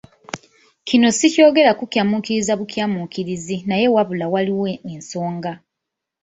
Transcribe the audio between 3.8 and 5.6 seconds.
wabula waliwo ensonga.